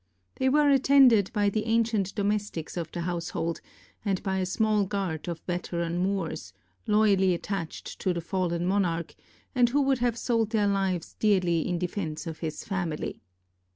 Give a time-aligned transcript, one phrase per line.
[0.37, 3.61] They were attended by the ancient domestics of the household,
[4.03, 6.53] and by a small guard of veteran Moors,
[6.87, 9.13] loyally attached to the fallen monarch,
[9.53, 13.21] and who would have sold their lives dearly in defense of his family.